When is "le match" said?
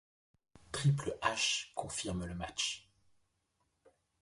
2.25-2.89